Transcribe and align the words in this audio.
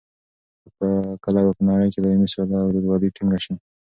کله 1.23 1.39
به 1.45 1.51
په 1.57 1.63
نړۍ 1.69 1.87
کې 1.93 1.99
دایمي 2.03 2.27
سوله 2.33 2.57
او 2.63 2.69
رورولي 2.75 3.09
ټینګه 3.15 3.39
شي؟ 3.43 3.53